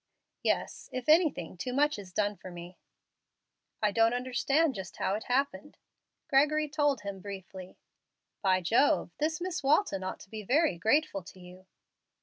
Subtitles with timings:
[0.41, 2.79] "Yes; if anything, too much is done for me."
[3.83, 5.77] "I don't understand just how it happened."
[6.27, 7.77] Gregory told him briefly.
[8.41, 9.11] "By Jove!
[9.19, 11.67] this Miss Walton ought to be very grateful to you."